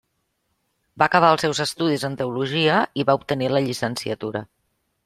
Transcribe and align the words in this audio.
Va 1.01 1.07
acabar 1.09 1.29
els 1.35 1.45
seus 1.47 1.61
estudis 1.67 2.07
en 2.09 2.17
teologia 2.23 2.81
i 3.03 3.07
va 3.11 3.19
obtenir 3.23 3.53
la 3.57 3.65
llicenciatura. 3.69 4.47